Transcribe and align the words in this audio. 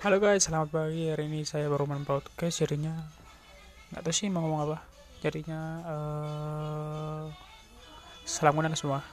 Halo 0.00 0.16
guys, 0.16 0.48
selamat 0.48 0.72
pagi. 0.72 1.12
Hari 1.12 1.28
ini 1.28 1.44
saya 1.44 1.68
baru 1.68 1.84
main 1.84 2.08
podcast, 2.08 2.64
jadinya 2.64 3.04
nggak 3.92 4.00
tahu 4.00 4.14
sih 4.16 4.32
mau 4.32 4.40
ngomong 4.40 4.60
apa. 4.64 4.78
Jadinya 5.20 5.60
eh, 5.84 7.24
uh, 7.28 8.24
salam 8.24 8.56
kenal 8.56 8.72
semua. 8.72 9.04